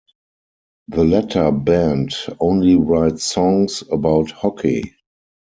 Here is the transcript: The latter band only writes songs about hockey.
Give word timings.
The 0.87 1.03
latter 1.03 1.51
band 1.51 2.15
only 2.39 2.75
writes 2.75 3.23
songs 3.23 3.83
about 3.91 4.31
hockey. 4.31 4.95